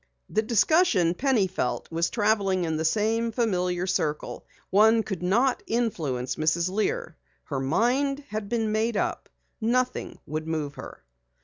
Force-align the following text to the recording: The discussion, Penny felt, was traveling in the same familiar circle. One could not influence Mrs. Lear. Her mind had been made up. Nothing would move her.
The 0.31 0.41
discussion, 0.41 1.13
Penny 1.13 1.45
felt, 1.45 1.87
was 1.91 2.09
traveling 2.09 2.63
in 2.63 2.75
the 2.77 2.83
same 2.83 3.31
familiar 3.31 3.85
circle. 3.85 4.47
One 4.71 5.03
could 5.03 5.21
not 5.21 5.61
influence 5.67 6.37
Mrs. 6.37 6.71
Lear. 6.71 7.15
Her 7.43 7.59
mind 7.59 8.23
had 8.29 8.49
been 8.49 8.71
made 8.71 8.97
up. 8.97 9.29
Nothing 9.61 10.17
would 10.25 10.47
move 10.47 10.73
her. 10.73 11.03